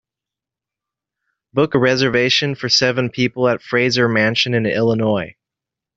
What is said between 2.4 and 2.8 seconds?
for